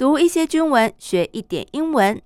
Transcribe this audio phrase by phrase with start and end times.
[0.00, 2.22] 读一些军文，学一点英文。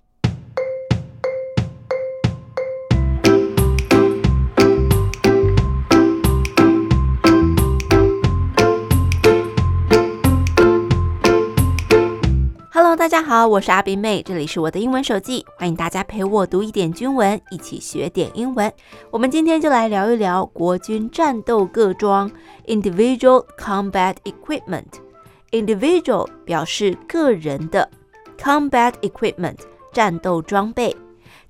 [12.73, 18.73] Hello，大家好，我是阿宾妹，这里是我的英文手记，欢迎大家陪我读一点军文，一起学点英文。
[19.11, 22.31] 我们今天就来聊一聊国军战斗各装
[22.69, 24.85] （Individual Combat Equipment）。
[25.54, 27.90] Individual 表示个人的，
[28.38, 29.58] Combat Equipment
[29.92, 30.96] 战斗装备。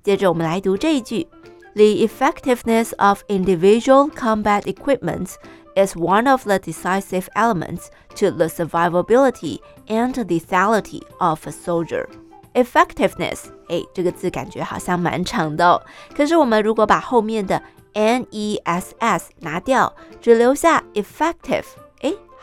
[0.02, 1.28] 接着我们来读这一句：
[1.74, 5.34] The effectiveness of individual combat equipment
[5.76, 12.06] is one of the decisive elements to the survivability and lethality of a soldier.
[12.54, 15.80] Effectiveness，哎，这个字感觉好像蛮长的哦。
[16.16, 17.62] 可是我们如果把后面的
[17.94, 21.83] ness 拿掉，只留下 effective，哎，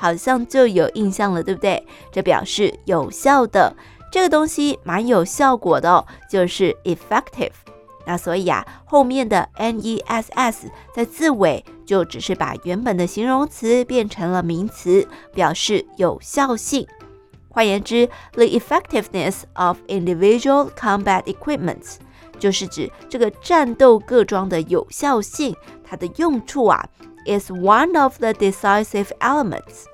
[0.02, 1.87] 好像就有印象了，对不对？
[2.10, 3.73] 这表示有效的，
[4.10, 7.52] 这个东西蛮有效果的哦，就是 effective。
[8.04, 16.84] 那所以啊，后面的 ness 在字尾就只是把原本的形容词变成了名词，表示有效性。
[17.49, 21.99] 换言之，the effectiveness of individual combat equipments
[22.40, 26.84] 就是指这个战斗各装的有效性，它的用处啊
[27.24, 29.84] ，is one of the decisive elements。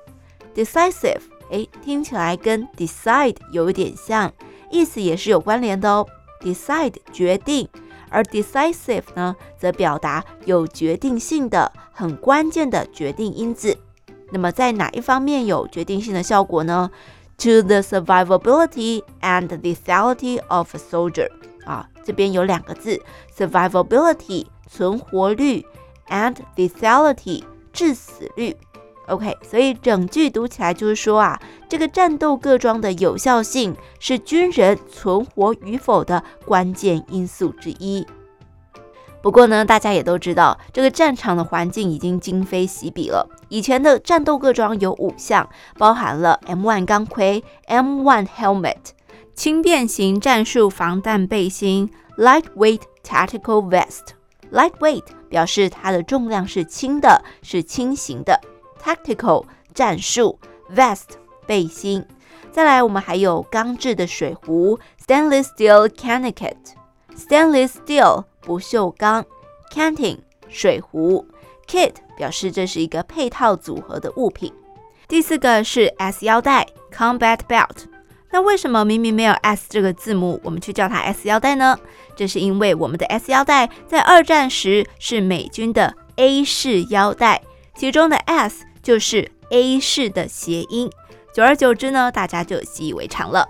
[0.55, 4.31] decisive，哎，听起来跟 decide 有一点像，
[4.69, 6.05] 意思也是有关联的哦。
[6.41, 7.67] decide 决定。
[8.11, 13.77] 而 decisive 呢，则表达有决定性的、很关键的决定因子。
[14.31, 16.89] 那么在哪一方面有决定性的效果呢
[17.37, 21.29] ？To the survivability and lethality of a soldier。
[21.65, 22.99] 啊，这边有两个字
[23.37, 25.63] ：survivability 存活率
[26.07, 28.57] ，and lethality 致死率。
[29.09, 38.05] OK，所以整句读起来就是说啊，这个战斗各装的有效性是军人存活与否的关键因素之一。
[39.21, 43.27] 不过呢，大家也都知道，这个战场的环境已经今非昔比了。
[43.49, 48.77] 以前的战斗各装有五项，包含了 M1 钢盔、M1 helmet、
[49.35, 54.13] 轻便型战术防弹背心、lightweight tactical vest。
[54.53, 58.39] lightweight 表示它的重量是轻的，是轻型的。
[58.81, 60.39] Tactical 战术
[60.73, 62.05] ，Vest 背心，
[62.51, 69.25] 再来我们还有钢制的水壶，Stainless steel Canniket，Stainless steel 不锈钢
[69.73, 71.25] ，Canteen 水壶
[71.67, 74.53] ，Kit 表示这是一个配套组合的物品。
[75.07, 77.85] 第四个是 S 腰带，Combat Belt。
[78.31, 81.77] 那为什么明明没有 S 这个字母，我们却叫它 S 腰带呢？
[82.15, 87.41] 这是因为我们的 S 腰带在二战时是美军的 A 式腰带，
[87.75, 88.65] 其中的 S。
[88.81, 90.89] 就是 A 式的谐音，
[91.33, 93.47] 久而久之呢，大家就习以为常了。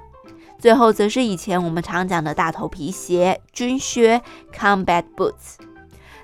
[0.58, 4.22] 最后则是以前我们常讲的大头皮鞋、军靴
[4.54, 5.58] （Combat Boots）。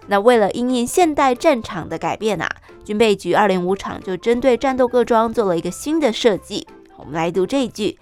[0.07, 2.47] 那为了因应现代战场的改变啊，
[2.83, 6.67] 军备局二零五厂就针对战斗各装做了一个新的设计。
[6.97, 7.97] 我们来读这一句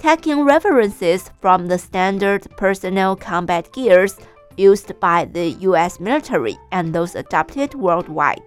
[0.00, 4.14] ：Taking references from the standard personnel combat gears
[4.56, 6.00] used by the U.S.
[6.00, 8.42] military and those adopted worldwide.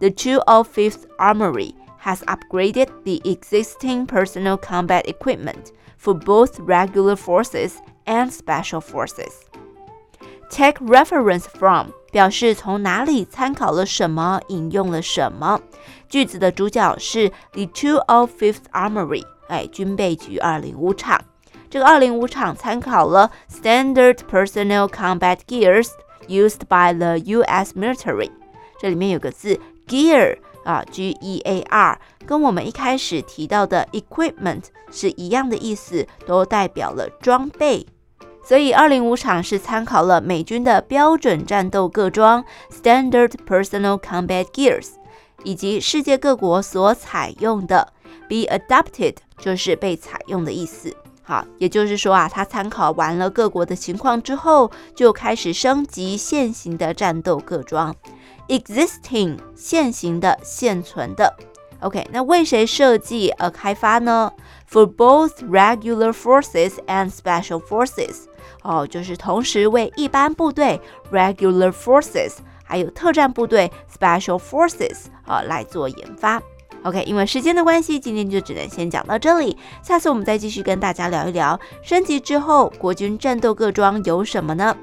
[0.00, 7.74] The 205th Armory has upgraded the existing personal combat equipment for both regular forces
[8.04, 9.32] and special forces.
[10.48, 15.60] Take reference from 表示从哪里参考了什么，引用了什么。
[16.08, 21.20] 句子的主角是 the 205th Armory，哎，军备局二零五厂。
[21.68, 25.88] 这个二零五厂参考了 standard personnel combat gears
[26.28, 27.72] used by the U.S.
[27.74, 28.30] military。
[28.78, 29.58] 这里面有个字。
[29.91, 37.85] Gear 啊，G E A R，跟我们一开始提到的 equipment 是一样的意思，都代表了装备。
[38.41, 44.91] 所以二零五厂是参考了美军的标准战斗各装 （Standard Personal Combat Gears）
[45.43, 47.91] 以及世界各国所采用的
[48.29, 50.95] “be adopted” 就是被采用的意思。
[51.21, 57.93] 好，也就是说啊，他参考完了各国的情况之后，就开始升级现行的战斗各装。
[58.47, 61.33] Existing 现行的、现存的
[61.79, 64.31] ，OK，那为谁设计而开发呢
[64.69, 68.25] ？For both regular forces and special forces，
[68.63, 72.33] 哦，就是同时为一般部队 regular forces，
[72.63, 76.41] 还有特战部队 special forces，哦，来做研发。
[76.83, 84.75] OK，因为时间的关系，今天就只能先讲到这里，下次我们再继续跟大家聊一聊升级之后国军战斗各装有什么呢？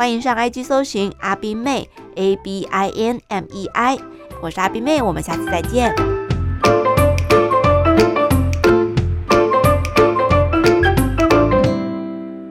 [0.00, 1.86] 欢迎上 IG 搜寻阿斌妹
[2.16, 3.98] A B I N M E I，
[4.40, 5.94] 我是阿斌妹，我们下次再见。